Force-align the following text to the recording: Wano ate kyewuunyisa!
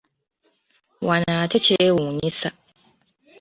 Wano 1.07 1.31
ate 1.43 1.57
kyewuunyisa! 1.65 2.49